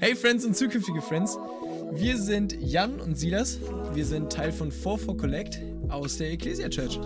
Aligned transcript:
Hey 0.00 0.14
Friends 0.14 0.44
und 0.44 0.54
zukünftige 0.54 1.00
Friends, 1.00 1.38
wir 1.92 2.18
sind 2.18 2.54
Jan 2.60 3.00
und 3.00 3.16
Silas. 3.16 3.58
Wir 3.94 4.04
sind 4.04 4.30
Teil 4.30 4.52
von 4.52 4.70
44 4.70 5.16
Collect 5.16 5.62
aus 5.88 6.18
der 6.18 6.32
Ecclesia 6.32 6.68
Church. 6.68 7.00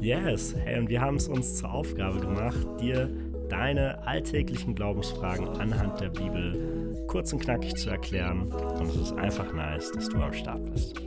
Yes, 0.00 0.54
hey, 0.56 0.78
und 0.78 0.88
wir 0.88 1.02
haben 1.02 1.16
es 1.16 1.28
uns 1.28 1.58
zur 1.58 1.70
Aufgabe 1.70 2.20
gemacht, 2.20 2.66
dir 2.80 3.10
deine 3.50 4.06
alltäglichen 4.06 4.74
Glaubensfragen 4.74 5.46
anhand 5.48 6.00
der 6.00 6.08
Bibel 6.08 7.04
kurz 7.06 7.30
und 7.34 7.40
knackig 7.40 7.76
zu 7.76 7.90
erklären. 7.90 8.50
Und 8.50 8.88
es 8.88 8.96
ist 8.96 9.12
einfach 9.12 9.52
nice, 9.52 9.92
dass 9.92 10.08
du 10.08 10.16
am 10.16 10.32
Start 10.32 10.72
bist. 10.72 11.02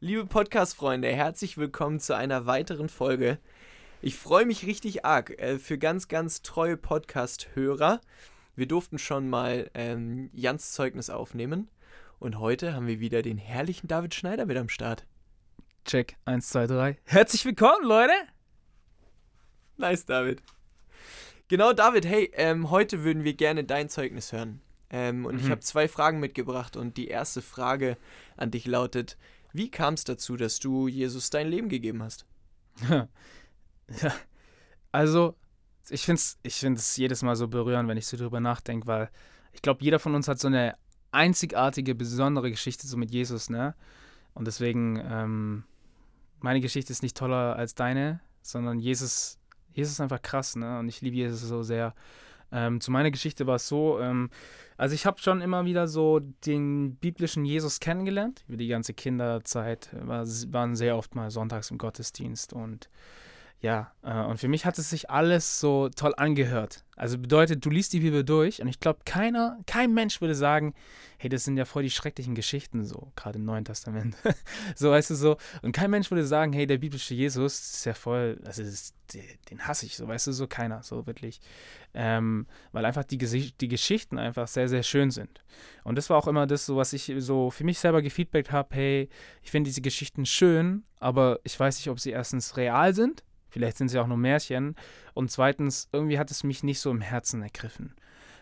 Liebe 0.00 0.26
Podcast-Freunde, 0.26 1.08
herzlich 1.08 1.56
willkommen 1.56 2.00
zu 2.00 2.16
einer 2.16 2.46
weiteren 2.46 2.88
Folge. 2.88 3.38
Ich 4.06 4.16
freue 4.16 4.44
mich 4.44 4.66
richtig 4.66 5.06
arg 5.06 5.30
äh, 5.40 5.58
für 5.58 5.78
ganz, 5.78 6.08
ganz 6.08 6.42
treue 6.42 6.76
Podcast-Hörer. 6.76 8.02
Wir 8.54 8.68
durften 8.68 8.98
schon 8.98 9.30
mal 9.30 9.70
ähm, 9.72 10.28
Jans 10.34 10.72
Zeugnis 10.72 11.08
aufnehmen 11.08 11.70
und 12.18 12.38
heute 12.38 12.74
haben 12.74 12.86
wir 12.86 13.00
wieder 13.00 13.22
den 13.22 13.38
herrlichen 13.38 13.88
David 13.88 14.14
Schneider 14.14 14.44
mit 14.44 14.58
am 14.58 14.68
Start. 14.68 15.06
Check, 15.86 16.16
1, 16.26 16.50
2, 16.50 16.66
3. 16.66 16.98
Herzlich 17.04 17.46
willkommen, 17.46 17.86
Leute! 17.86 18.12
Nice, 19.78 20.04
David. 20.04 20.42
Genau, 21.48 21.72
David, 21.72 22.04
hey, 22.04 22.30
ähm, 22.34 22.70
heute 22.70 23.04
würden 23.04 23.24
wir 23.24 23.32
gerne 23.32 23.64
dein 23.64 23.88
Zeugnis 23.88 24.32
hören. 24.32 24.60
Ähm, 24.90 25.24
und 25.24 25.36
mhm. 25.36 25.40
ich 25.40 25.50
habe 25.50 25.62
zwei 25.62 25.88
Fragen 25.88 26.20
mitgebracht 26.20 26.76
und 26.76 26.98
die 26.98 27.08
erste 27.08 27.40
Frage 27.40 27.96
an 28.36 28.50
dich 28.50 28.66
lautet, 28.66 29.16
wie 29.54 29.70
kam 29.70 29.94
es 29.94 30.04
dazu, 30.04 30.36
dass 30.36 30.58
du 30.58 30.88
Jesus 30.88 31.30
dein 31.30 31.48
Leben 31.48 31.70
gegeben 31.70 32.02
hast? 32.02 32.26
ja, 34.02 34.12
also 34.92 35.34
ich 35.90 36.04
finde 36.04 36.20
es 36.20 36.38
ich 36.42 36.56
find's 36.56 36.96
jedes 36.96 37.22
Mal 37.22 37.36
so 37.36 37.48
berührend, 37.48 37.88
wenn 37.88 37.98
ich 37.98 38.06
so 38.06 38.16
drüber 38.16 38.40
nachdenke, 38.40 38.86
weil 38.86 39.10
ich 39.52 39.62
glaube, 39.62 39.82
jeder 39.82 39.98
von 39.98 40.14
uns 40.14 40.28
hat 40.28 40.38
so 40.38 40.48
eine 40.48 40.76
einzigartige, 41.12 41.94
besondere 41.94 42.50
Geschichte 42.50 42.86
so 42.86 42.96
mit 42.96 43.10
Jesus, 43.10 43.48
ne? 43.48 43.74
Und 44.34 44.46
deswegen, 44.46 45.00
ähm, 45.08 45.64
meine 46.40 46.60
Geschichte 46.60 46.92
ist 46.92 47.02
nicht 47.02 47.16
toller 47.16 47.56
als 47.56 47.74
deine, 47.74 48.20
sondern 48.42 48.80
Jesus, 48.80 49.38
Jesus 49.72 49.94
ist 49.94 50.00
einfach 50.00 50.22
krass, 50.22 50.56
ne? 50.56 50.78
Und 50.78 50.88
ich 50.88 51.00
liebe 51.00 51.16
Jesus 51.16 51.40
so 51.40 51.62
sehr. 51.62 51.94
Ähm, 52.50 52.80
zu 52.80 52.90
meiner 52.90 53.10
Geschichte 53.10 53.46
war 53.46 53.56
es 53.56 53.68
so, 53.68 54.00
ähm, 54.00 54.30
also 54.76 54.94
ich 54.94 55.06
habe 55.06 55.20
schon 55.20 55.40
immer 55.40 55.64
wieder 55.64 55.86
so 55.86 56.20
den 56.20 56.96
biblischen 56.96 57.44
Jesus 57.44 57.80
kennengelernt. 57.80 58.44
Über 58.48 58.56
die 58.56 58.68
ganze 58.68 58.92
Kinderzeit 58.92 59.90
war, 59.92 60.26
waren 60.26 60.76
sehr 60.76 60.96
oft 60.96 61.14
mal 61.14 61.30
sonntags 61.30 61.70
im 61.70 61.78
Gottesdienst 61.78 62.52
und 62.52 62.90
ja, 63.64 63.90
äh, 64.02 64.20
und 64.26 64.36
für 64.36 64.48
mich 64.48 64.66
hat 64.66 64.78
es 64.78 64.90
sich 64.90 65.08
alles 65.08 65.58
so 65.58 65.88
toll 65.88 66.12
angehört. 66.18 66.84
Also 66.96 67.16
bedeutet, 67.16 67.64
du 67.64 67.70
liest 67.70 67.94
die 67.94 68.00
Bibel 68.00 68.22
durch 68.22 68.60
und 68.60 68.68
ich 68.68 68.78
glaube, 68.78 69.00
keiner, 69.06 69.58
kein 69.66 69.94
Mensch 69.94 70.20
würde 70.20 70.34
sagen, 70.34 70.74
hey, 71.16 71.30
das 71.30 71.44
sind 71.44 71.56
ja 71.56 71.64
voll 71.64 71.82
die 71.82 71.90
schrecklichen 71.90 72.34
Geschichten, 72.34 72.84
so, 72.84 73.10
gerade 73.16 73.38
im 73.38 73.46
Neuen 73.46 73.64
Testament. 73.64 74.16
so, 74.76 74.90
weißt 74.90 75.08
du, 75.08 75.14
so. 75.14 75.38
Und 75.62 75.72
kein 75.72 75.90
Mensch 75.90 76.10
würde 76.10 76.26
sagen, 76.26 76.52
hey, 76.52 76.66
der 76.66 76.76
biblische 76.76 77.14
Jesus 77.14 77.54
ist 77.76 77.86
ja 77.86 77.94
voll, 77.94 78.38
also 78.44 78.62
ist, 78.62 78.94
den 79.14 79.66
hasse 79.66 79.86
ich, 79.86 79.96
so, 79.96 80.06
weißt 80.06 80.26
du, 80.26 80.32
so 80.32 80.46
keiner, 80.46 80.82
so 80.82 81.06
wirklich. 81.06 81.40
Ähm, 81.94 82.46
weil 82.72 82.84
einfach 82.84 83.04
die, 83.04 83.16
die 83.16 83.68
Geschichten 83.68 84.18
einfach 84.18 84.46
sehr, 84.46 84.68
sehr 84.68 84.82
schön 84.82 85.10
sind. 85.10 85.42
Und 85.84 85.96
das 85.96 86.10
war 86.10 86.18
auch 86.18 86.28
immer 86.28 86.46
das, 86.46 86.66
so, 86.66 86.76
was 86.76 86.92
ich 86.92 87.10
so 87.16 87.50
für 87.50 87.64
mich 87.64 87.78
selber 87.78 88.02
gefeedbackt 88.02 88.52
habe, 88.52 88.76
hey, 88.76 89.08
ich 89.42 89.50
finde 89.50 89.70
diese 89.70 89.80
Geschichten 89.80 90.26
schön, 90.26 90.84
aber 91.00 91.40
ich 91.44 91.58
weiß 91.58 91.78
nicht, 91.78 91.88
ob 91.88 91.98
sie 91.98 92.10
erstens 92.10 92.58
real 92.58 92.94
sind 92.94 93.24
Vielleicht 93.54 93.78
sind 93.78 93.86
sie 93.86 94.00
auch 94.00 94.08
nur 94.08 94.16
Märchen. 94.16 94.74
Und 95.14 95.30
zweitens, 95.30 95.88
irgendwie 95.92 96.18
hat 96.18 96.32
es 96.32 96.42
mich 96.42 96.64
nicht 96.64 96.80
so 96.80 96.90
im 96.90 97.00
Herzen 97.00 97.40
ergriffen. 97.40 97.94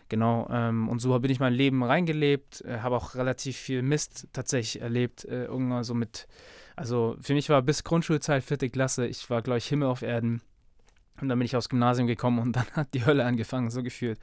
Genau, 0.09 0.47
ähm, 0.49 0.89
und 0.89 0.97
so 0.97 1.17
bin 1.19 1.29
ich 1.29 1.39
mein 1.39 1.53
Leben 1.53 1.83
reingelebt, 1.83 2.61
äh, 2.61 2.79
habe 2.79 2.95
auch 2.97 3.13
relativ 3.13 3.55
viel 3.55 3.83
Mist 3.83 4.27
tatsächlich 4.33 4.81
erlebt, 4.81 5.23
äh, 5.25 5.45
irgendwann 5.45 5.83
so 5.83 5.93
mit, 5.93 6.27
also 6.75 7.15
für 7.21 7.35
mich 7.35 7.47
war 7.49 7.61
bis 7.61 7.83
Grundschulzeit, 7.83 8.43
vierte 8.43 8.71
Klasse, 8.71 9.05
ich 9.05 9.29
war, 9.29 9.43
glaube 9.43 9.59
ich, 9.59 9.67
Himmel 9.67 9.87
auf 9.87 10.01
Erden. 10.01 10.41
Und 11.23 11.29
dann 11.29 11.39
bin 11.39 11.45
ich 11.45 11.55
aufs 11.55 11.69
Gymnasium 11.69 12.05
gekommen 12.05 12.39
und 12.39 12.51
dann 12.55 12.65
hat 12.73 12.93
die 12.93 13.05
Hölle 13.05 13.25
angefangen, 13.25 13.71
so 13.71 13.81
gefühlt. 13.81 14.19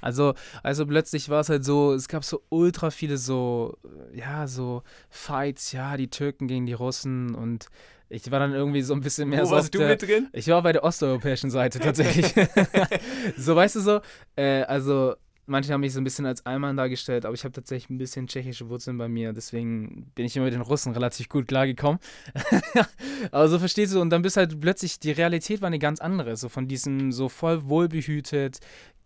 Also, 0.00 0.34
also 0.62 0.86
plötzlich 0.86 1.28
war 1.28 1.40
es 1.40 1.48
halt 1.48 1.64
so, 1.64 1.94
es 1.94 2.08
gab 2.08 2.24
so 2.24 2.42
ultra 2.50 2.90
viele 2.90 3.16
so, 3.16 3.78
ja, 4.12 4.46
so 4.46 4.82
Fights, 5.10 5.72
ja, 5.72 5.96
die 5.96 6.08
Türken 6.08 6.48
gegen 6.48 6.66
die 6.66 6.74
Russen 6.74 7.34
und 7.34 7.66
ich 8.10 8.30
war 8.30 8.38
dann 8.38 8.52
irgendwie 8.52 8.82
so 8.82 8.92
ein 8.92 9.00
bisschen 9.00 9.30
mehr 9.30 9.40
Wo 9.40 9.46
so. 9.46 9.50
warst 9.52 9.74
du 9.74 9.78
der, 9.78 9.88
mit 9.88 10.02
drin? 10.02 10.28
Ich 10.32 10.46
war 10.48 10.62
bei 10.62 10.72
der 10.72 10.84
osteuropäischen 10.84 11.50
Seite 11.50 11.80
tatsächlich. 11.80 12.34
so, 13.38 13.56
weißt 13.56 13.76
du 13.76 13.80
so, 13.80 14.00
äh, 14.36 14.62
also 14.64 15.14
manche 15.46 15.72
haben 15.72 15.80
mich 15.80 15.92
so 15.92 16.00
ein 16.00 16.04
bisschen 16.04 16.26
als 16.26 16.46
Allmann 16.46 16.76
dargestellt, 16.76 17.24
aber 17.24 17.34
ich 17.34 17.44
habe 17.44 17.52
tatsächlich 17.52 17.90
ein 17.90 17.98
bisschen 17.98 18.26
tschechische 18.26 18.68
Wurzeln 18.68 18.98
bei 18.98 19.08
mir, 19.08 19.32
deswegen 19.32 20.10
bin 20.14 20.24
ich 20.24 20.36
immer 20.36 20.44
mit 20.44 20.54
den 20.54 20.60
Russen 20.60 20.92
relativ 20.92 21.28
gut 21.28 21.48
klargekommen. 21.48 21.98
aber 23.30 23.48
so 23.48 23.58
verstehst 23.58 23.94
du, 23.94 24.00
und 24.00 24.10
dann 24.10 24.22
bist 24.22 24.36
halt 24.36 24.60
plötzlich, 24.60 25.00
die 25.00 25.12
Realität 25.12 25.60
war 25.60 25.66
eine 25.66 25.78
ganz 25.78 26.00
andere, 26.00 26.36
so 26.36 26.48
von 26.48 26.68
diesem 26.68 27.12
so 27.12 27.28
voll 27.28 27.68
wohlbehütet, 27.68 28.60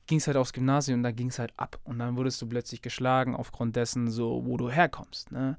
ging 0.06 0.18
es 0.18 0.26
halt 0.26 0.36
aufs 0.36 0.52
Gymnasium 0.52 1.00
und 1.00 1.02
da 1.02 1.10
ging 1.10 1.28
es 1.28 1.38
halt 1.38 1.52
ab. 1.56 1.80
Und 1.84 1.98
dann 1.98 2.16
wurdest 2.16 2.40
du 2.40 2.46
plötzlich 2.46 2.82
geschlagen 2.82 3.34
aufgrund 3.34 3.76
dessen, 3.76 4.10
so 4.10 4.42
wo 4.44 4.56
du 4.56 4.70
herkommst. 4.70 5.32
Ne? 5.32 5.56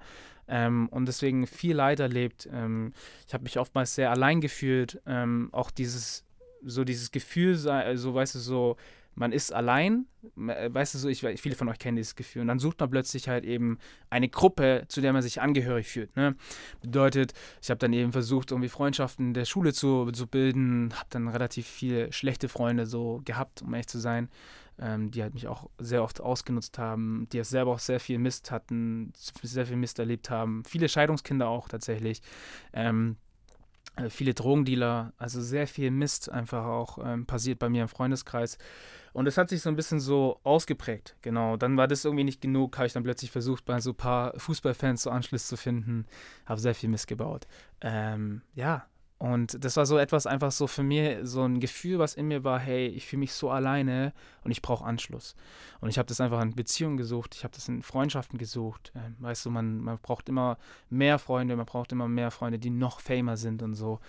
Ähm, 0.47 0.87
und 0.89 1.05
deswegen 1.05 1.47
viel 1.47 1.75
Leid 1.75 1.99
erlebt. 1.99 2.47
Ähm, 2.51 2.93
ich 3.27 3.33
habe 3.33 3.43
mich 3.43 3.59
oftmals 3.59 3.95
sehr 3.95 4.09
allein 4.09 4.41
gefühlt. 4.41 5.01
Ähm, 5.05 5.49
auch 5.51 5.71
dieses, 5.71 6.25
so 6.63 6.83
dieses 6.83 7.11
Gefühl, 7.11 7.55
so 7.55 7.71
also, 7.71 8.13
weißt 8.13 8.35
du, 8.35 8.39
so, 8.39 8.77
man 9.17 9.31
ist 9.31 9.51
allein, 9.51 10.05
äh, 10.47 10.72
weißt 10.72 10.94
du 10.94 11.00
so, 11.00 11.09
ich, 11.09 11.22
viele 11.22 11.55
von 11.55 11.67
euch 11.69 11.79
kennen 11.79 11.97
dieses 11.97 12.16
Gefühl. 12.16 12.44
Und 12.44 12.47
dann 12.47 12.59
sucht 12.59 12.79
man 12.79 12.89
plötzlich 12.89 13.28
halt 13.28 13.45
eben 13.45 13.79
eine 14.09 14.29
Gruppe, 14.29 14.85
zu 14.88 15.01
der 15.01 15.11
man 15.11 15.23
sich 15.23 15.41
angehörig 15.41 15.88
fühlt. 15.88 16.16
Ne? 16.16 16.35
Bedeutet, 16.81 17.33
ich 17.61 17.69
habe 17.69 17.79
dann 17.79 17.94
eben 17.94 18.11
versucht, 18.11 18.51
irgendwie 18.51 18.69
Freundschaften 18.69 19.33
der 19.33 19.45
Schule 19.45 19.73
zu, 19.73 20.11
zu 20.11 20.28
bilden, 20.28 20.94
habe 20.94 21.07
dann 21.09 21.28
relativ 21.28 21.66
viele 21.67 22.13
schlechte 22.13 22.47
Freunde 22.47 22.85
so 22.85 23.22
gehabt, 23.25 23.63
um 23.63 23.73
ehrlich 23.73 23.88
zu 23.88 24.00
sein 24.00 24.29
ähm, 24.79 25.11
die 25.11 25.23
halt 25.23 25.34
mich 25.34 25.47
auch 25.47 25.69
sehr 25.79 26.03
oft 26.03 26.22
ausgenutzt 26.22 26.78
haben, 26.78 27.28
die 27.31 27.44
selber 27.44 27.72
auch 27.72 27.79
sehr 27.79 27.99
viel 27.99 28.19
Mist 28.19 28.51
hatten, 28.51 29.11
sehr 29.16 29.66
viel 29.66 29.75
Mist 29.75 29.97
erlebt 29.99 30.29
haben. 30.29 30.63
Viele 30.66 30.88
Scheidungskinder 30.88 31.47
auch 31.47 31.67
tatsächlich. 31.67 32.22
Ähm, 32.73 33.17
äh, 33.17 33.26
viele 34.09 34.34
Drogendealer, 34.34 35.13
also 35.18 35.41
sehr 35.41 35.68
viel 35.68 35.91
Mist 35.91 36.31
einfach 36.31 36.66
auch 36.66 37.00
ähm, 37.03 37.25
passiert 37.25 37.59
bei 37.59 37.69
mir 37.69 37.84
im 37.84 37.88
Freundeskreis. 37.88 38.58
Und 39.13 39.28
es 39.28 39.38
hat 39.38 39.50
sich 39.50 39.62
so 39.62 39.69
ein 39.69 39.75
bisschen 39.75 40.00
so 40.00 40.40
ausgeprägt, 40.44 41.16
genau. 41.22 41.58
Dann 41.58 41.78
war 41.78 41.88
das 41.88 42.06
irgendwie 42.06 42.24
nicht 42.24 42.40
genug, 42.41 42.78
habe 42.78 42.88
ich 42.88 42.94
dann 42.94 43.03
plötzlich 43.03 43.31
versucht, 43.31 43.66
bei 43.66 43.80
so 43.80 43.91
ein 43.91 43.96
paar 43.96 44.40
Fußballfans 44.40 45.02
so 45.02 45.09
Anschluss 45.09 45.47
zu 45.47 45.58
finden, 45.58 46.06
habe 46.46 46.59
sehr 46.62 46.75
viel 46.75 46.90
Mist 46.90 47.08
gebaut. 47.08 47.47
Ähm, 47.81 48.44
ja, 48.53 48.85
und 49.19 49.63
das 49.63 49.75
war 49.78 49.88
so 49.88 49.97
etwas 49.97 50.28
einfach 50.28 50.51
so 50.51 50.67
für 50.67 50.83
mich, 50.83 51.17
so 51.23 51.44
ein 51.44 51.59
Gefühl, 51.59 51.97
was 51.97 52.13
in 52.13 52.28
mir 52.28 52.44
war, 52.44 52.59
hey, 52.59 52.88
ich 52.88 53.07
fühle 53.07 53.22
mich 53.22 53.33
so 53.33 53.50
alleine 53.50 54.13
und 54.44 54.51
ich 54.51 54.61
brauche 54.61 54.85
Anschluss. 54.85 55.35
Und 55.81 55.89
ich 55.89 55.97
habe 55.97 56.07
das 56.07 56.22
einfach 56.22 56.39
in 56.41 56.53
Beziehungen 56.53 56.97
gesucht, 56.97 57.33
ich 57.35 57.44
habe 57.44 57.53
das 57.53 57.67
in 57.67 57.81
Freundschaften 57.81 58.38
gesucht. 58.38 58.91
Ähm, 58.95 59.16
weißt 59.19 59.45
du, 59.45 59.50
man, 59.50 59.79
man 59.79 59.97
braucht 59.97 60.29
immer 60.29 60.57
mehr 60.91 61.17
Freunde, 61.17 61.55
man 61.55 61.66
braucht 61.66 61.91
immer 61.91 62.07
mehr 62.07 62.29
Freunde, 62.29 62.59
die 62.59 62.69
noch 62.69 63.00
famer 63.00 63.38
sind 63.38 63.63
und 63.63 63.73
so. 63.73 64.00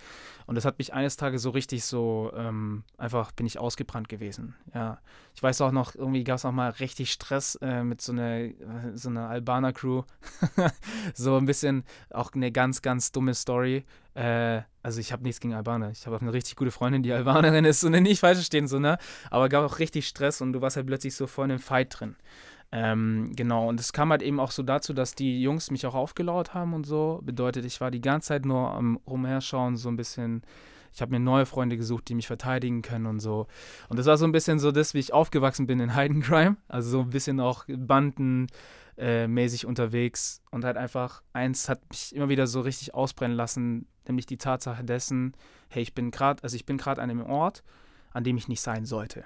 Und 0.45 0.55
das 0.55 0.65
hat 0.65 0.77
mich 0.77 0.93
eines 0.93 1.17
Tages 1.17 1.41
so 1.41 1.49
richtig 1.49 1.83
so, 1.83 2.31
ähm, 2.35 2.83
einfach 2.97 3.31
bin 3.31 3.47
ich 3.47 3.57
ausgebrannt 3.57 4.09
gewesen. 4.09 4.55
Ja, 4.75 4.99
ich 5.33 5.41
weiß 5.41 5.61
auch 5.61 5.71
noch, 5.71 5.95
irgendwie 5.95 6.23
gab 6.23 6.37
es 6.37 6.45
auch 6.45 6.51
mal 6.51 6.69
richtig 6.69 7.11
Stress 7.11 7.55
äh, 7.61 7.83
mit 7.83 8.01
so 8.01 8.11
einer, 8.11 8.49
so 8.93 9.09
einer 9.09 9.29
Albaner-Crew. 9.29 10.03
so 11.15 11.35
ein 11.37 11.45
bisschen, 11.45 11.83
auch 12.11 12.33
eine 12.33 12.51
ganz, 12.51 12.83
ganz 12.83 13.11
dumme 13.11 13.33
Story. 13.33 13.85
Äh, 14.19 14.63
also 14.83 14.99
ich 14.99 15.13
habe 15.13 15.23
nichts 15.23 15.39
gegen 15.39 15.53
Albaner. 15.53 15.91
Ich 15.91 16.05
habe 16.05 16.19
eine 16.19 16.33
richtig 16.33 16.57
gute 16.57 16.71
Freundin, 16.71 17.03
die 17.03 17.13
Albanerin 17.13 17.63
ist 17.63 17.83
und 17.85 17.93
nicht 17.93 18.19
falsch 18.19 18.45
stehen, 18.45 18.67
so, 18.67 18.77
ne? 18.77 18.97
Aber 19.31 19.47
gab 19.47 19.63
auch 19.63 19.79
richtig 19.79 20.07
Stress 20.07 20.41
und 20.41 20.51
du 20.51 20.61
warst 20.61 20.75
halt 20.75 20.87
plötzlich 20.87 21.15
so 21.15 21.25
voll 21.25 21.45
in 21.45 21.51
einem 21.51 21.59
Fight 21.59 21.97
drin. 21.97 22.15
Ähm, 22.71 23.31
genau, 23.35 23.67
und 23.67 23.79
es 23.79 23.93
kam 23.93 24.11
halt 24.11 24.21
eben 24.21 24.39
auch 24.39 24.51
so 24.51 24.61
dazu, 24.61 24.93
dass 24.93 25.15
die 25.15 25.41
Jungs 25.41 25.71
mich 25.71 25.85
auch 25.85 25.95
aufgelauert 25.95 26.53
haben 26.53 26.73
und 26.73 26.85
so. 26.85 27.21
Bedeutet, 27.23 27.63
ich 27.65 27.79
war 27.79 27.91
die 27.91 28.01
ganze 28.01 28.27
Zeit 28.29 28.45
nur 28.45 28.71
am 28.71 28.97
Umherschauen, 29.05 29.77
so 29.77 29.89
ein 29.89 29.95
bisschen. 29.95 30.43
Ich 30.91 31.01
habe 31.01 31.11
mir 31.11 31.19
neue 31.19 31.45
Freunde 31.45 31.77
gesucht, 31.77 32.09
die 32.09 32.15
mich 32.15 32.27
verteidigen 32.27 32.81
können 32.81 33.05
und 33.05 33.19
so. 33.19 33.47
Und 33.89 33.99
das 33.99 34.07
war 34.07 34.17
so 34.17 34.25
ein 34.25 34.31
bisschen 34.31 34.59
so 34.59 34.71
das, 34.71 34.93
wie 34.93 34.99
ich 34.99 35.13
aufgewachsen 35.13 35.67
bin 35.67 35.79
in 35.79 35.95
Heidencrime. 35.95 36.57
Also 36.67 36.89
so 36.89 36.99
ein 37.01 37.11
bisschen 37.11 37.39
auch 37.39 37.65
Banden, 37.67 38.47
äh, 38.99 39.27
mäßig 39.27 39.65
unterwegs 39.65 40.41
und 40.51 40.65
halt 40.65 40.75
einfach 40.75 41.23
eins 41.31 41.69
hat 41.69 41.81
mich 41.89 42.13
immer 42.13 42.27
wieder 42.27 42.47
so 42.47 42.59
richtig 42.59 42.93
ausbrennen 42.93 43.37
lassen, 43.37 43.87
nämlich 44.09 44.25
die 44.25 44.37
Tatsache 44.37 44.83
dessen, 44.83 45.33
hey, 45.69 45.81
ich 45.81 45.93
bin 45.93 46.11
gerade, 46.11 46.43
also 46.43 46.55
ich 46.55 46.65
bin 46.65 46.77
gerade 46.77 47.01
an 47.01 47.09
einem 47.09 47.25
Ort, 47.25 47.63
an 48.11 48.23
dem 48.23 48.37
ich 48.37 48.47
nicht 48.47 48.61
sein 48.61 48.85
sollte. 48.85 49.25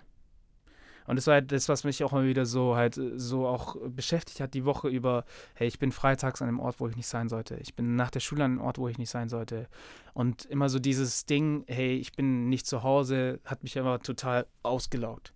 Und 1.06 1.18
das 1.18 1.28
war 1.28 1.36
halt 1.36 1.52
das, 1.52 1.68
was 1.70 1.84
mich 1.84 2.04
auch 2.04 2.14
immer 2.14 2.24
wieder 2.24 2.46
so 2.46 2.76
halt 2.76 3.00
so 3.16 3.48
auch 3.48 3.76
beschäftigt 3.90 4.40
hat 4.40 4.54
die 4.54 4.66
Woche 4.66 4.88
über, 4.88 5.26
hey, 5.54 5.68
ich 5.68 5.80
bin 5.80 5.92
freitags 5.92 6.42
an 6.42 6.48
einem 6.48 6.60
Ort, 6.60 6.80
wo 6.80 6.88
ich 6.88 6.96
nicht 6.96 7.08
sein 7.08 7.30
sollte. 7.30 7.56
Ich 7.56 7.76
bin 7.76 7.96
nach 7.96 8.12
der 8.12 8.20
Schule 8.20 8.44
an 8.44 8.52
einem 8.52 8.62
Ort, 8.62 8.78
wo 8.78 8.88
ich 8.88 8.98
nicht 8.98 9.10
sein 9.10 9.30
sollte. 9.30 9.68
Und 10.14 10.46
immer 10.46 10.70
so 10.70 10.80
dieses 10.80 11.26
Ding, 11.26 11.66
hey, 11.68 11.96
ich 11.96 12.14
bin 12.14 12.48
nicht 12.50 12.66
zu 12.66 12.84
Hause, 12.84 13.40
hat 13.46 13.64
mich 13.64 13.76
immer 13.76 14.00
total 14.00 14.48
ausgelaugt. 14.62 15.34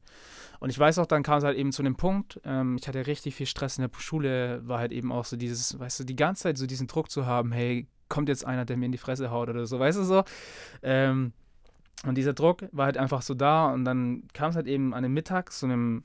Und 0.59 0.69
ich 0.69 0.79
weiß 0.79 0.97
auch, 0.99 1.05
dann 1.05 1.23
kam 1.23 1.39
es 1.39 1.43
halt 1.43 1.57
eben 1.57 1.71
zu 1.71 1.83
dem 1.83 1.97
Punkt, 1.97 2.39
ähm, 2.43 2.77
ich 2.79 2.87
hatte 2.87 3.05
richtig 3.05 3.35
viel 3.35 3.45
Stress 3.45 3.77
in 3.77 3.83
der 3.83 3.99
Schule, 3.99 4.67
war 4.67 4.79
halt 4.79 4.91
eben 4.91 5.11
auch 5.11 5.25
so 5.25 5.35
dieses, 5.35 5.77
weißt 5.77 5.99
du, 5.99 6.03
die 6.03 6.15
ganze 6.15 6.43
Zeit 6.43 6.57
so 6.57 6.65
diesen 6.65 6.87
Druck 6.87 7.11
zu 7.11 7.27
haben, 7.27 7.51
hey, 7.51 7.87
kommt 8.09 8.29
jetzt 8.29 8.45
einer, 8.45 8.65
der 8.65 8.77
mir 8.77 8.85
in 8.85 8.91
die 8.91 8.97
Fresse 8.97 9.31
haut 9.31 9.49
oder 9.49 9.65
so, 9.65 9.79
weißt 9.79 9.99
du 9.99 10.03
so. 10.03 10.23
Ähm, 10.83 11.33
und 12.05 12.15
dieser 12.15 12.33
Druck 12.33 12.67
war 12.71 12.85
halt 12.85 12.97
einfach 12.97 13.21
so 13.21 13.33
da 13.33 13.73
und 13.73 13.85
dann 13.85 14.23
kam 14.33 14.51
es 14.51 14.55
halt 14.55 14.67
eben 14.67 14.93
an 14.93 15.03
dem 15.03 15.13
Mittag 15.13 15.51
zu 15.51 15.65
einem, 15.65 16.03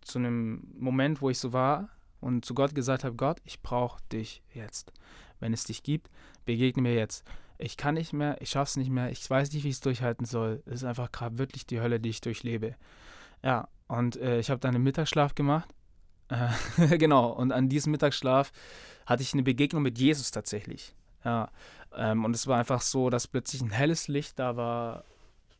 zu 0.00 0.18
einem 0.18 0.66
Moment, 0.78 1.22
wo 1.22 1.30
ich 1.30 1.38
so 1.38 1.52
war 1.52 1.88
und 2.20 2.44
zu 2.44 2.54
Gott 2.54 2.74
gesagt 2.74 3.04
habe, 3.04 3.14
Gott, 3.14 3.38
ich 3.44 3.62
brauche 3.62 4.02
dich 4.12 4.42
jetzt. 4.52 4.92
Wenn 5.40 5.52
es 5.52 5.64
dich 5.64 5.84
gibt, 5.84 6.10
begegne 6.44 6.82
mir 6.82 6.94
jetzt. 6.94 7.24
Ich 7.58 7.76
kann 7.76 7.94
nicht 7.94 8.12
mehr, 8.12 8.40
ich 8.40 8.50
schaff's 8.50 8.76
nicht 8.76 8.90
mehr, 8.90 9.10
ich 9.10 9.28
weiß 9.28 9.52
nicht, 9.52 9.64
wie 9.64 9.68
ich 9.68 9.76
es 9.76 9.80
durchhalten 9.80 10.26
soll. 10.26 10.62
Es 10.66 10.74
ist 10.74 10.84
einfach 10.84 11.12
gerade 11.12 11.38
wirklich 11.38 11.66
die 11.66 11.80
Hölle, 11.80 12.00
die 12.00 12.10
ich 12.10 12.20
durchlebe. 12.20 12.74
Ja, 13.42 13.68
und 13.86 14.16
äh, 14.16 14.38
ich 14.38 14.50
habe 14.50 14.60
dann 14.60 14.74
einen 14.74 14.84
Mittagsschlaf 14.84 15.34
gemacht. 15.34 15.68
Äh, 16.28 16.98
genau, 16.98 17.30
und 17.30 17.52
an 17.52 17.68
diesem 17.68 17.92
Mittagsschlaf 17.92 18.52
hatte 19.06 19.22
ich 19.22 19.32
eine 19.32 19.42
Begegnung 19.42 19.82
mit 19.82 19.98
Jesus 19.98 20.30
tatsächlich. 20.30 20.94
Ja, 21.28 21.50
ähm, 21.94 22.24
und 22.24 22.34
es 22.34 22.46
war 22.46 22.58
einfach 22.58 22.80
so, 22.80 23.10
dass 23.10 23.26
plötzlich 23.26 23.60
ein 23.60 23.70
helles 23.70 24.08
Licht 24.08 24.38
da 24.38 24.56
war, 24.56 25.04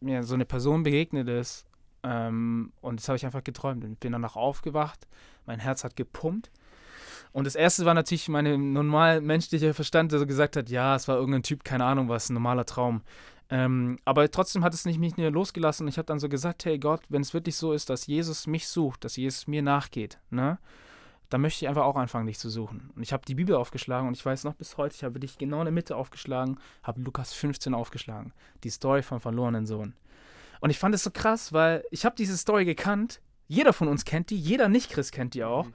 mir 0.01 0.23
so 0.23 0.33
eine 0.33 0.47
Person 0.47 0.83
begegnet 0.83 1.29
ist. 1.29 1.67
Ähm, 2.03 2.73
und 2.81 3.01
das 3.01 3.09
habe 3.09 3.17
ich 3.17 3.27
einfach 3.27 3.45
geträumt 3.45 3.85
und 3.85 4.01
bin 4.01 4.13
danach 4.13 4.37
aufgewacht. 4.37 5.07
Mein 5.45 5.59
Herz 5.59 5.85
hat 5.85 5.95
gepumpt. 5.95 6.51
Und 7.33 7.47
das 7.47 7.55
erste 7.55 7.85
war 7.85 7.93
natürlich 7.93 8.31
mein 8.31 8.73
normal 8.73 9.21
menschlicher 9.21 9.75
Verstand, 9.75 10.13
der 10.13 10.21
so 10.21 10.27
gesagt 10.27 10.57
hat, 10.57 10.71
ja, 10.71 10.97
es 10.97 11.07
war 11.07 11.17
irgendein 11.17 11.43
Typ, 11.43 11.65
keine 11.65 11.85
Ahnung 11.85 12.09
was, 12.09 12.31
ein 12.31 12.35
normaler 12.35 12.65
Traum. 12.65 13.03
Ähm, 13.51 13.99
aber 14.07 14.31
trotzdem 14.31 14.65
hat 14.65 14.73
es 14.73 14.87
nicht, 14.87 14.99
mich 14.99 15.19
nicht 15.19 15.33
losgelassen 15.33 15.89
ich 15.89 15.99
habe 15.99 16.07
dann 16.07 16.19
so 16.19 16.31
gesagt, 16.31 16.65
hey 16.65 16.79
Gott, 16.79 17.03
wenn 17.11 17.21
es 17.21 17.35
wirklich 17.35 17.57
so 17.57 17.75
ist, 17.75 17.91
dass 17.91 18.07
Jesus 18.07 18.47
mich 18.47 18.69
sucht, 18.69 19.05
dass 19.05 19.17
Jesus 19.17 19.47
mir 19.47 19.63
nachgeht, 19.63 20.19
ne, 20.31 20.59
dann 21.29 21.41
möchte 21.41 21.65
ich 21.65 21.69
einfach 21.69 21.85
auch 21.85 21.97
anfangen, 21.97 22.27
dich 22.27 22.39
zu 22.39 22.49
suchen. 22.49 22.91
Und 22.97 23.03
ich 23.03 23.13
habe 23.13 23.25
die 23.27 23.35
Bibel 23.35 23.55
aufgeschlagen 23.55 24.09
und 24.09 24.15
ich 24.15 24.25
weiß 24.25 24.45
noch 24.45 24.55
bis 24.55 24.77
heute, 24.77 24.95
ich 24.95 25.05
habe 25.05 25.21
dich 25.21 25.39
genau 25.39 25.61
in 25.61 25.67
der 25.67 25.73
Mitte 25.73 25.97
aufgeschlagen, 25.97 26.59
habe 26.83 27.01
Lukas 27.01 27.33
15 27.33 27.75
aufgeschlagen, 27.75 28.33
die 28.65 28.71
Story 28.71 29.03
vom 29.03 29.21
verlorenen 29.21 29.67
Sohn. 29.67 29.95
Und 30.61 30.71
ich 30.71 30.79
fand 30.79 30.95
es 30.95 31.05
so 31.05 31.11
krass, 31.11 31.53
weil 31.53 31.85
ich 31.91 32.05
habe 32.05 32.17
diese 32.17 32.37
Story 32.37 32.65
gekannt, 32.65 33.21
jeder 33.47 33.73
von 33.73 33.89
uns 33.89 34.05
kennt 34.05 34.31
die, 34.31 34.39
jeder 34.39 34.69
Nicht-Christ 34.69 35.13
kennt 35.13 35.35
die 35.35 35.45
auch, 35.45 35.67
mhm. 35.67 35.75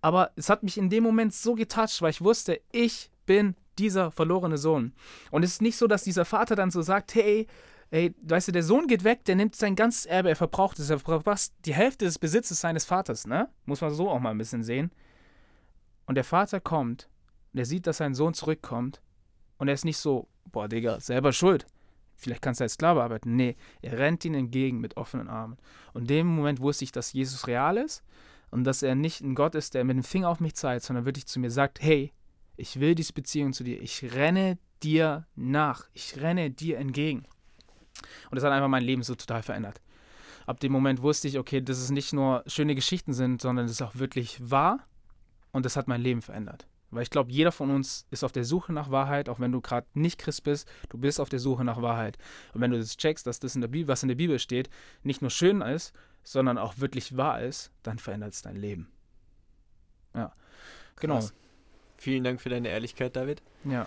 aber 0.00 0.30
es 0.36 0.48
hat 0.48 0.62
mich 0.62 0.78
in 0.78 0.90
dem 0.90 1.04
Moment 1.04 1.34
so 1.34 1.54
getoucht, 1.54 2.02
weil 2.02 2.10
ich 2.10 2.22
wusste, 2.22 2.60
ich 2.72 3.10
bin 3.26 3.54
dieser 3.78 4.10
verlorene 4.10 4.58
Sohn. 4.58 4.92
Und 5.30 5.42
es 5.42 5.52
ist 5.52 5.62
nicht 5.62 5.76
so, 5.76 5.86
dass 5.86 6.04
dieser 6.04 6.24
Vater 6.24 6.56
dann 6.56 6.70
so 6.70 6.82
sagt, 6.82 7.14
hey, 7.14 7.46
ey, 7.94 8.12
weißt 8.22 8.48
du, 8.48 8.52
der 8.52 8.64
Sohn 8.64 8.88
geht 8.88 9.04
weg, 9.04 9.24
der 9.24 9.36
nimmt 9.36 9.54
sein 9.54 9.76
ganzes 9.76 10.04
Erbe, 10.04 10.28
er 10.28 10.34
verbraucht 10.36 10.80
es, 10.80 10.90
er 10.90 10.98
verbraucht 10.98 11.52
die 11.64 11.74
Hälfte 11.74 12.04
des 12.04 12.18
Besitzes 12.18 12.60
seines 12.60 12.84
Vaters, 12.84 13.24
ne? 13.24 13.48
Muss 13.66 13.82
man 13.82 13.94
so 13.94 14.10
auch 14.10 14.18
mal 14.18 14.32
ein 14.32 14.38
bisschen 14.38 14.64
sehen. 14.64 14.90
Und 16.06 16.16
der 16.16 16.24
Vater 16.24 16.58
kommt, 16.58 17.08
der 17.52 17.64
sieht, 17.64 17.86
dass 17.86 17.98
sein 17.98 18.14
Sohn 18.14 18.34
zurückkommt 18.34 19.00
und 19.58 19.68
er 19.68 19.74
ist 19.74 19.84
nicht 19.84 19.98
so, 19.98 20.26
boah, 20.50 20.66
Digga, 20.66 20.98
selber 20.98 21.32
schuld. 21.32 21.66
Vielleicht 22.16 22.42
kannst 22.42 22.58
du 22.58 22.64
als 22.64 22.72
Sklave 22.72 23.00
arbeiten. 23.00 23.36
Nee, 23.36 23.54
er 23.80 23.96
rennt 23.96 24.24
ihm 24.24 24.34
entgegen 24.34 24.80
mit 24.80 24.96
offenen 24.96 25.28
Armen. 25.28 25.56
Und 25.92 26.02
in 26.02 26.08
dem 26.08 26.26
Moment 26.26 26.60
wusste 26.60 26.82
ich, 26.82 26.90
dass 26.90 27.12
Jesus 27.12 27.46
real 27.46 27.76
ist 27.76 28.02
und 28.50 28.64
dass 28.64 28.82
er 28.82 28.96
nicht 28.96 29.20
ein 29.20 29.36
Gott 29.36 29.54
ist, 29.54 29.74
der 29.74 29.84
mit 29.84 29.96
dem 29.96 30.02
Finger 30.02 30.30
auf 30.30 30.40
mich 30.40 30.54
zeigt, 30.54 30.84
sondern 30.84 31.04
wirklich 31.04 31.26
zu 31.26 31.38
mir 31.38 31.50
sagt, 31.50 31.80
hey, 31.80 32.12
ich 32.56 32.80
will 32.80 32.96
diese 32.96 33.12
Beziehung 33.12 33.52
zu 33.52 33.62
dir. 33.62 33.80
Ich 33.80 34.14
renne 34.14 34.58
dir 34.82 35.28
nach. 35.36 35.88
Ich 35.92 36.20
renne 36.20 36.50
dir 36.50 36.78
entgegen. 36.78 37.26
Und 38.30 38.36
das 38.36 38.44
hat 38.44 38.52
einfach 38.52 38.68
mein 38.68 38.84
Leben 38.84 39.02
so 39.02 39.14
total 39.14 39.42
verändert. 39.42 39.80
Ab 40.46 40.60
dem 40.60 40.72
Moment 40.72 41.02
wusste 41.02 41.28
ich, 41.28 41.38
okay, 41.38 41.60
dass 41.60 41.78
es 41.78 41.90
nicht 41.90 42.12
nur 42.12 42.42
schöne 42.46 42.74
Geschichten 42.74 43.14
sind, 43.14 43.40
sondern 43.40 43.66
es 43.66 43.72
ist 43.72 43.82
auch 43.82 43.94
wirklich 43.94 44.38
wahr. 44.50 44.86
Und 45.52 45.64
das 45.64 45.76
hat 45.76 45.88
mein 45.88 46.02
Leben 46.02 46.20
verändert. 46.20 46.66
Weil 46.90 47.02
ich 47.02 47.10
glaube, 47.10 47.32
jeder 47.32 47.50
von 47.50 47.70
uns 47.70 48.06
ist 48.10 48.22
auf 48.24 48.32
der 48.32 48.44
Suche 48.44 48.72
nach 48.72 48.90
Wahrheit, 48.90 49.28
auch 49.28 49.40
wenn 49.40 49.52
du 49.52 49.60
gerade 49.60 49.86
nicht 49.94 50.18
Christ 50.18 50.44
bist, 50.44 50.68
du 50.90 50.98
bist 50.98 51.18
auf 51.18 51.28
der 51.28 51.40
Suche 51.40 51.64
nach 51.64 51.82
Wahrheit. 51.82 52.18
Und 52.52 52.60
wenn 52.60 52.70
du 52.70 52.78
das 52.78 52.96
checkst, 52.96 53.26
dass 53.26 53.40
das 53.40 53.54
in 53.54 53.62
der 53.62 53.68
Bibel, 53.68 53.88
was 53.88 54.02
in 54.02 54.08
der 54.08 54.16
Bibel 54.16 54.38
steht, 54.38 54.70
nicht 55.02 55.20
nur 55.20 55.30
schön 55.30 55.60
ist, 55.60 55.92
sondern 56.22 56.56
auch 56.56 56.78
wirklich 56.78 57.16
wahr 57.16 57.42
ist, 57.42 57.72
dann 57.82 57.98
verändert 57.98 58.32
es 58.32 58.42
dein 58.42 58.56
Leben. 58.56 58.88
Ja. 60.14 60.32
Genau. 60.96 61.16
Krass. 61.16 61.34
Vielen 61.96 62.22
Dank 62.22 62.40
für 62.40 62.50
deine 62.50 62.68
Ehrlichkeit, 62.68 63.16
David. 63.16 63.42
Ja. 63.64 63.86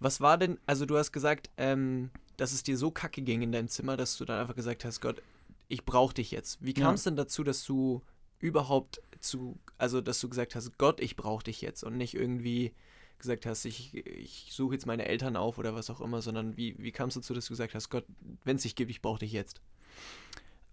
Was 0.00 0.20
war 0.20 0.36
denn, 0.36 0.58
also 0.66 0.84
du 0.84 0.98
hast 0.98 1.12
gesagt, 1.12 1.48
ähm, 1.56 2.10
dass 2.36 2.52
es 2.52 2.62
dir 2.62 2.76
so 2.76 2.90
kacke 2.90 3.22
ging 3.22 3.42
in 3.42 3.52
deinem 3.52 3.68
Zimmer, 3.68 3.96
dass 3.96 4.16
du 4.16 4.24
dann 4.24 4.40
einfach 4.40 4.56
gesagt 4.56 4.84
hast, 4.84 5.00
Gott, 5.00 5.22
ich 5.68 5.84
brauche 5.84 6.14
dich 6.14 6.30
jetzt. 6.30 6.58
Wie 6.60 6.74
kam 6.74 6.94
es 6.94 7.04
ja. 7.04 7.10
denn 7.10 7.16
dazu, 7.16 7.44
dass 7.44 7.64
du 7.64 8.02
überhaupt 8.38 9.00
zu, 9.20 9.58
also 9.78 10.00
dass 10.00 10.20
du 10.20 10.28
gesagt 10.28 10.54
hast, 10.54 10.76
Gott, 10.78 11.00
ich 11.00 11.16
brauche 11.16 11.44
dich 11.44 11.60
jetzt 11.60 11.84
und 11.84 11.96
nicht 11.96 12.14
irgendwie 12.14 12.72
gesagt 13.18 13.46
hast, 13.46 13.64
ich, 13.64 13.94
ich 13.94 14.48
suche 14.50 14.74
jetzt 14.74 14.86
meine 14.86 15.06
Eltern 15.06 15.36
auf 15.36 15.58
oder 15.58 15.74
was 15.74 15.90
auch 15.90 16.00
immer, 16.00 16.20
sondern 16.20 16.56
wie, 16.56 16.76
wie 16.78 16.92
kam 16.92 17.08
es 17.08 17.14
dazu, 17.14 17.34
dass 17.34 17.46
du 17.46 17.52
gesagt 17.52 17.74
hast, 17.74 17.88
Gott, 17.88 18.04
wenn 18.44 18.56
es 18.56 18.62
dich 18.62 18.74
gibt, 18.74 18.90
ich 18.90 19.00
brauche 19.00 19.20
dich 19.20 19.32
jetzt? 19.32 19.60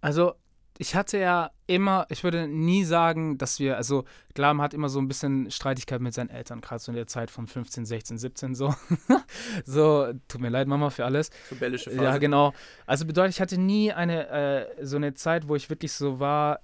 Also 0.00 0.34
ich 0.80 0.94
hatte 0.94 1.18
ja 1.18 1.50
immer, 1.66 2.06
ich 2.08 2.24
würde 2.24 2.48
nie 2.48 2.84
sagen, 2.84 3.36
dass 3.36 3.58
wir, 3.58 3.76
also 3.76 4.04
klar, 4.34 4.54
man 4.54 4.64
hat 4.64 4.72
immer 4.72 4.88
so 4.88 4.98
ein 4.98 5.08
bisschen 5.08 5.50
Streitigkeit 5.50 6.00
mit 6.00 6.14
seinen 6.14 6.30
Eltern, 6.30 6.62
gerade 6.62 6.82
so 6.82 6.90
in 6.90 6.96
der 6.96 7.06
Zeit 7.06 7.30
von 7.30 7.46
15, 7.46 7.84
16, 7.84 8.16
17 8.16 8.54
so. 8.54 8.74
so, 9.66 10.10
tut 10.26 10.40
mir 10.40 10.48
leid, 10.48 10.68
Mama, 10.68 10.88
für 10.88 11.04
alles. 11.04 11.28
Rebellische 11.50 11.90
Phase. 11.90 12.02
Ja, 12.02 12.16
genau. 12.16 12.54
Also 12.86 13.04
bedeutet, 13.04 13.34
ich 13.34 13.42
hatte 13.42 13.60
nie 13.60 13.92
eine, 13.92 14.28
äh, 14.30 14.86
so 14.86 14.96
eine 14.96 15.12
Zeit, 15.12 15.48
wo 15.48 15.54
ich 15.54 15.68
wirklich 15.68 15.92
so 15.92 16.18
war, 16.18 16.60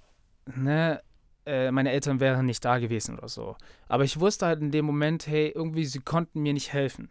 ne, 0.47 0.99
äh, 1.45 1.69
meine 1.69 1.91
Eltern 1.91 2.19
wären 2.19 2.47
nicht 2.47 2.65
da 2.65 2.79
gewesen 2.79 3.19
oder 3.19 3.29
so. 3.29 3.55
Aber 3.87 4.03
ich 4.03 4.19
wusste 4.19 4.47
halt 4.47 4.61
in 4.61 4.71
dem 4.71 4.85
Moment, 4.85 5.27
hey, 5.27 5.51
irgendwie, 5.53 5.85
sie 5.85 5.99
konnten 5.99 6.41
mir 6.41 6.53
nicht 6.53 6.73
helfen 6.73 7.09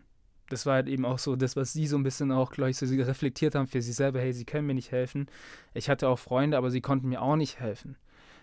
das 0.48 0.66
war 0.66 0.74
halt 0.74 0.88
eben 0.88 1.04
auch 1.04 1.18
so 1.18 1.36
das, 1.36 1.56
was 1.56 1.72
sie 1.72 1.86
so 1.86 1.96
ein 1.96 2.02
bisschen 2.02 2.32
auch, 2.32 2.50
glaube 2.50 2.70
ich, 2.70 2.76
so 2.76 2.86
reflektiert 2.86 3.54
haben 3.54 3.66
für 3.66 3.82
sich 3.82 3.94
selber, 3.94 4.20
hey, 4.20 4.32
sie 4.32 4.44
können 4.44 4.66
mir 4.66 4.74
nicht 4.74 4.92
helfen. 4.92 5.26
Ich 5.74 5.88
hatte 5.88 6.08
auch 6.08 6.18
Freunde, 6.18 6.56
aber 6.56 6.70
sie 6.70 6.80
konnten 6.80 7.08
mir 7.08 7.22
auch 7.22 7.36
nicht 7.36 7.60
helfen. 7.60 7.96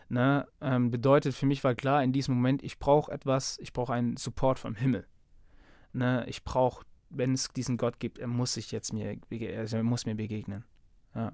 Ne? 0.10 0.48
Ähm, 0.62 0.92
bedeutet, 0.92 1.34
für 1.34 1.46
mich 1.46 1.64
war 1.64 1.76
klar, 1.76 2.04
in 2.04 2.14
diesem 2.14 2.36
Moment, 2.36 2.64
ich 2.64 2.78
brauche 2.80 3.12
etwas, 3.12 3.58
ich 3.60 3.74
brauche 3.74 3.94
einen 3.94 4.18
Support 4.18 4.60
vom 4.60 4.76
Himmel. 4.76 5.08
Ne? 5.94 6.26
Ich 6.28 6.44
brauche, 6.44 6.86
wenn 7.10 7.34
es 7.34 7.50
diesen 7.50 7.78
Gott 7.78 8.00
gibt, 8.00 8.20
er 8.20 8.28
muss 8.28 8.54
sich 8.54 8.72
jetzt 8.72 8.94
mir, 8.94 9.18
also 9.58 9.78
er 9.78 9.84
muss 9.84 10.06
mir 10.06 10.16
begegnen. 10.16 10.66
Ja. 11.16 11.32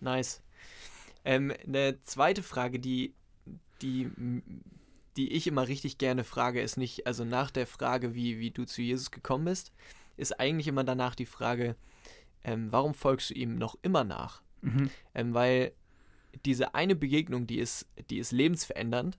Nice. 0.00 0.42
Ähm, 1.24 1.52
eine 1.66 2.00
zweite 2.02 2.42
Frage, 2.42 2.78
die, 2.78 3.14
die 3.82 4.10
die 5.16 5.32
ich 5.32 5.46
immer 5.46 5.68
richtig 5.68 5.98
gerne 5.98 6.24
frage, 6.24 6.60
ist 6.60 6.76
nicht, 6.76 7.06
also 7.06 7.24
nach 7.24 7.50
der 7.50 7.66
Frage, 7.66 8.14
wie, 8.14 8.38
wie 8.38 8.50
du 8.50 8.64
zu 8.64 8.82
Jesus 8.82 9.10
gekommen 9.10 9.46
bist, 9.46 9.72
ist 10.16 10.38
eigentlich 10.38 10.68
immer 10.68 10.84
danach 10.84 11.14
die 11.14 11.26
Frage, 11.26 11.76
ähm, 12.44 12.68
warum 12.70 12.94
folgst 12.94 13.30
du 13.30 13.34
ihm 13.34 13.56
noch 13.56 13.76
immer 13.82 14.04
nach? 14.04 14.42
Mhm. 14.62 14.90
Ähm, 15.14 15.34
weil 15.34 15.72
diese 16.44 16.74
eine 16.74 16.94
Begegnung, 16.94 17.46
die 17.46 17.58
ist, 17.58 17.86
die 18.10 18.18
ist 18.18 18.32
lebensverändernd, 18.32 19.18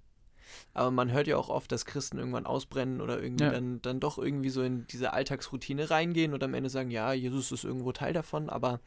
aber 0.73 0.91
man 0.91 1.11
hört 1.11 1.27
ja 1.27 1.37
auch 1.37 1.49
oft, 1.49 1.71
dass 1.71 1.85
Christen 1.85 2.17
irgendwann 2.17 2.45
ausbrennen 2.45 3.01
oder 3.01 3.21
irgendwie 3.21 3.43
ja. 3.43 3.51
dann, 3.51 3.81
dann 3.81 3.99
doch 3.99 4.17
irgendwie 4.17 4.49
so 4.49 4.61
in 4.61 4.87
diese 4.87 5.13
Alltagsroutine 5.13 5.89
reingehen 5.89 6.33
und 6.33 6.43
am 6.43 6.53
Ende 6.53 6.69
sagen, 6.69 6.91
ja, 6.91 7.11
Jesus 7.13 7.51
ist 7.51 7.63
irgendwo 7.63 7.91
Teil 7.91 8.13
davon, 8.13 8.49
aber 8.49 8.79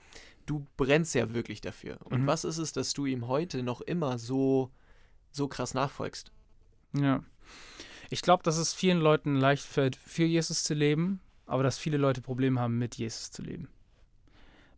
du 0.46 0.66
brennst 0.76 1.14
ja 1.14 1.34
wirklich 1.34 1.60
dafür. 1.60 1.98
Und 2.04 2.22
mhm. 2.22 2.26
was 2.26 2.44
ist 2.44 2.58
es, 2.58 2.72
dass 2.72 2.92
du 2.92 3.06
ihm 3.06 3.28
heute 3.28 3.62
noch 3.62 3.80
immer 3.80 4.18
so, 4.18 4.70
so 5.32 5.48
krass 5.48 5.74
nachfolgst? 5.74 6.32
Ja. 6.92 7.22
Ich 8.08 8.22
glaube, 8.22 8.42
dass 8.42 8.58
es 8.58 8.74
vielen 8.74 9.00
Leuten 9.00 9.36
leicht 9.36 9.64
fällt, 9.64 9.96
für 9.96 10.24
Jesus 10.24 10.64
zu 10.64 10.74
leben, 10.74 11.20
aber 11.46 11.62
dass 11.62 11.78
viele 11.78 11.96
Leute 11.96 12.20
Probleme 12.20 12.60
haben, 12.60 12.78
mit 12.78 12.96
Jesus 12.96 13.30
zu 13.30 13.42
leben. 13.42 13.68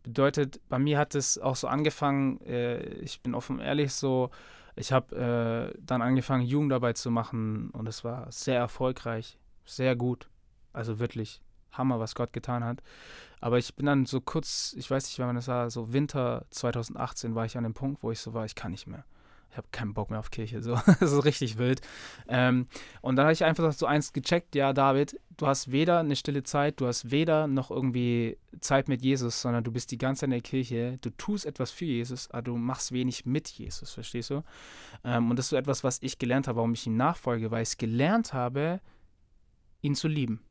Bedeutet, 0.03 0.59
bei 0.69 0.77
mir 0.77 0.99
hat 0.99 1.15
es 1.15 1.37
auch 1.37 1.55
so 1.55 1.67
angefangen, 1.67 2.41
äh, 2.41 2.83
ich 2.99 3.21
bin 3.21 3.33
offen 3.33 3.59
ehrlich 3.59 3.93
so, 3.93 4.29
ich 4.75 4.91
habe 4.91 5.73
äh, 5.73 5.79
dann 5.81 6.01
angefangen, 6.01 6.45
Jugendarbeit 6.45 6.97
zu 6.97 7.09
machen 7.09 7.69
und 7.71 7.87
es 7.87 8.03
war 8.03 8.31
sehr 8.31 8.57
erfolgreich, 8.57 9.39
sehr 9.65 9.95
gut. 9.95 10.29
Also 10.73 10.99
wirklich 10.99 11.41
Hammer, 11.71 11.99
was 11.99 12.15
Gott 12.15 12.33
getan 12.33 12.63
hat. 12.63 12.83
Aber 13.39 13.57
ich 13.57 13.75
bin 13.75 13.85
dann 13.85 14.05
so 14.05 14.19
kurz, 14.19 14.73
ich 14.77 14.89
weiß 14.89 15.05
nicht, 15.05 15.19
wann 15.19 15.35
das 15.35 15.47
war, 15.47 15.69
so 15.69 15.93
Winter 15.93 16.45
2018 16.49 17.35
war 17.35 17.45
ich 17.45 17.57
an 17.57 17.63
dem 17.63 17.73
Punkt, 17.73 18.03
wo 18.03 18.11
ich 18.11 18.19
so 18.19 18.33
war, 18.33 18.45
ich 18.45 18.55
kann 18.55 18.71
nicht 18.71 18.87
mehr 18.87 19.05
ich 19.53 19.57
habe 19.57 19.67
keinen 19.71 19.93
Bock 19.93 20.09
mehr 20.09 20.17
auf 20.17 20.31
Kirche. 20.31 20.63
So, 20.63 20.73
das 20.99 21.11
ist 21.11 21.25
richtig 21.25 21.59
wild. 21.59 21.81
Ähm, 22.27 22.65
und 23.01 23.15
dann 23.15 23.25
habe 23.25 23.33
ich 23.33 23.43
einfach 23.43 23.71
so 23.71 23.85
eins 23.85 24.11
gecheckt, 24.11 24.55
ja, 24.55 24.73
David, 24.73 25.19
du 25.37 25.45
hast 25.45 25.71
weder 25.71 25.99
eine 25.99 26.15
stille 26.15 26.41
Zeit, 26.41 26.81
du 26.81 26.87
hast 26.87 27.11
weder 27.11 27.45
noch 27.45 27.69
irgendwie 27.69 28.39
Zeit 28.61 28.87
mit 28.87 29.03
Jesus, 29.03 29.41
sondern 29.41 29.63
du 29.63 29.71
bist 29.71 29.91
die 29.91 29.99
ganze 29.99 30.21
Zeit 30.21 30.27
in 30.27 30.31
der 30.31 30.41
Kirche, 30.41 30.97
du 31.01 31.11
tust 31.11 31.45
etwas 31.45 31.69
für 31.69 31.85
Jesus, 31.85 32.31
aber 32.31 32.41
du 32.41 32.57
machst 32.57 32.93
wenig 32.93 33.27
mit 33.27 33.47
Jesus, 33.47 33.91
verstehst 33.91 34.31
du? 34.31 34.43
Ähm, 35.03 35.29
und 35.29 35.37
das 35.37 35.45
ist 35.45 35.49
so 35.51 35.55
etwas, 35.55 35.83
was 35.83 36.01
ich 36.01 36.17
gelernt 36.17 36.47
habe, 36.47 36.55
warum 36.55 36.73
ich 36.73 36.87
ihm 36.87 36.97
nachfolge, 36.97 37.51
weil 37.51 37.61
ich 37.61 37.69
es 37.69 37.77
gelernt 37.77 38.33
habe, 38.33 38.81
ihn 39.81 39.93
zu 39.93 40.07
lieben. 40.07 40.41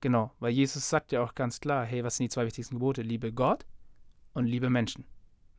Genau, 0.00 0.32
weil 0.40 0.52
Jesus 0.52 0.88
sagt 0.88 1.12
ja 1.12 1.22
auch 1.22 1.34
ganz 1.34 1.60
klar, 1.60 1.84
hey, 1.84 2.02
was 2.04 2.16
sind 2.16 2.24
die 2.24 2.30
zwei 2.30 2.46
wichtigsten 2.46 2.76
Gebote? 2.76 3.02
Liebe 3.02 3.34
Gott 3.34 3.66
und 4.32 4.46
liebe 4.46 4.70
Menschen. 4.70 5.04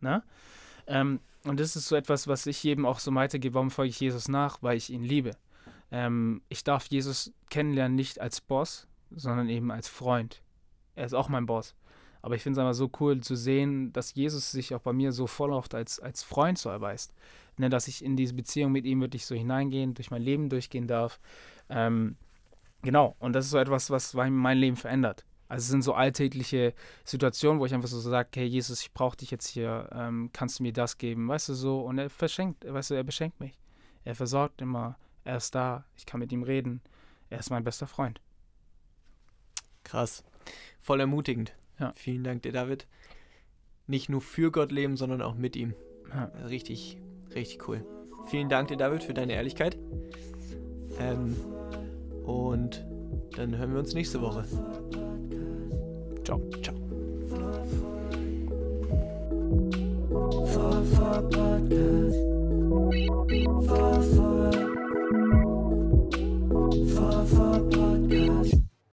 Ne? 0.01 0.23
Ähm, 0.87 1.19
und 1.43 1.59
das 1.59 1.75
ist 1.75 1.87
so 1.87 1.95
etwas, 1.95 2.27
was 2.27 2.45
ich 2.47 2.63
jedem 2.63 2.85
auch 2.85 2.99
so 2.99 3.13
weitergebe, 3.13 3.55
warum 3.55 3.71
folge 3.71 3.89
ich 3.89 3.99
Jesus 3.99 4.27
nach? 4.27 4.61
Weil 4.61 4.77
ich 4.77 4.89
ihn 4.89 5.03
liebe. 5.03 5.31
Ähm, 5.91 6.41
ich 6.49 6.63
darf 6.63 6.87
Jesus 6.87 7.31
kennenlernen 7.49 7.95
nicht 7.95 8.19
als 8.19 8.41
Boss, 8.41 8.87
sondern 9.11 9.49
eben 9.49 9.71
als 9.71 9.87
Freund. 9.87 10.41
Er 10.95 11.05
ist 11.05 11.13
auch 11.13 11.29
mein 11.29 11.45
Boss. 11.45 11.75
Aber 12.21 12.35
ich 12.35 12.41
finde 12.41 12.59
es 12.59 12.61
einfach 12.63 12.73
so 12.73 12.89
cool 12.99 13.21
zu 13.21 13.35
sehen, 13.35 13.93
dass 13.93 14.15
Jesus 14.15 14.51
sich 14.51 14.73
auch 14.73 14.81
bei 14.81 14.93
mir 14.93 15.11
so 15.11 15.27
voll 15.27 15.53
oft 15.53 15.75
als, 15.75 15.99
als 15.99 16.23
Freund 16.23 16.57
so 16.57 16.69
erweist. 16.69 17.13
Ne, 17.57 17.69
dass 17.69 17.87
ich 17.87 18.03
in 18.03 18.17
diese 18.17 18.33
Beziehung 18.33 18.71
mit 18.71 18.85
ihm 18.85 18.99
wirklich 18.99 19.25
so 19.25 19.35
hineingehen, 19.35 19.93
durch 19.93 20.11
mein 20.11 20.21
Leben 20.21 20.49
durchgehen 20.49 20.87
darf. 20.87 21.19
Ähm, 21.69 22.17
genau, 22.81 23.15
und 23.19 23.33
das 23.33 23.45
ist 23.45 23.51
so 23.51 23.57
etwas, 23.57 23.91
was 23.91 24.13
mein 24.13 24.57
Leben 24.57 24.75
verändert. 24.75 25.23
Also 25.47 25.63
es 25.63 25.69
sind 25.69 25.83
so 25.83 25.93
alltägliche 25.93 26.73
Situationen, 27.03 27.59
wo 27.59 27.65
ich 27.65 27.73
einfach 27.73 27.87
so 27.87 27.99
sage, 27.99 28.29
hey 28.35 28.45
Jesus, 28.45 28.81
ich 28.81 28.93
brauche 28.93 29.17
dich 29.17 29.29
jetzt 29.29 29.47
hier, 29.47 29.89
ähm, 29.91 30.31
kannst 30.33 30.59
du 30.59 30.63
mir 30.63 30.73
das 30.73 30.97
geben, 30.97 31.27
weißt 31.27 31.49
du 31.49 31.53
so? 31.53 31.81
Und 31.81 31.99
er 31.99 32.09
verschenkt, 32.09 32.65
weißt 32.65 32.91
du, 32.91 32.93
er 32.95 33.03
beschenkt 33.03 33.39
mich. 33.39 33.59
Er 34.03 34.15
versorgt 34.15 34.61
immer, 34.61 34.97
er 35.23 35.37
ist 35.37 35.53
da, 35.53 35.85
ich 35.95 36.05
kann 36.05 36.19
mit 36.19 36.31
ihm 36.31 36.43
reden, 36.43 36.81
er 37.29 37.39
ist 37.39 37.51
mein 37.51 37.63
bester 37.63 37.87
Freund. 37.87 38.21
Krass, 39.83 40.23
voll 40.79 40.99
ermutigend. 40.99 41.55
Ja. 41.79 41.93
Vielen 41.95 42.23
Dank 42.23 42.41
dir, 42.41 42.51
David. 42.51 42.87
Nicht 43.87 44.09
nur 44.09 44.21
für 44.21 44.51
Gott 44.51 44.71
leben, 44.71 44.97
sondern 44.97 45.21
auch 45.21 45.35
mit 45.35 45.55
ihm. 45.55 45.75
Ja. 46.09 46.25
Richtig, 46.47 46.97
richtig 47.35 47.67
cool. 47.67 47.85
Vielen 48.27 48.49
Dank 48.49 48.69
dir, 48.69 48.77
David, 48.77 49.03
für 49.03 49.13
deine 49.13 49.33
Ehrlichkeit. 49.33 49.77
Ähm, 50.99 51.35
und 52.23 52.83
dann 53.35 53.55
hören 53.55 53.73
wir 53.73 53.79
uns 53.79 53.93
nächste 53.93 54.21
Woche. 54.21 54.45
Ciao. 56.25 56.41
Ciao. 56.59 56.75